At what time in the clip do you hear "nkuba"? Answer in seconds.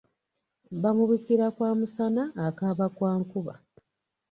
3.21-3.53